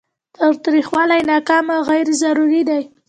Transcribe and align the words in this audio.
تاوتریخوالی 0.37 1.21
ناکام 1.29 1.65
او 1.75 1.81
غیر 1.89 2.07
ضروري 2.21 2.61
دی. 2.69 2.81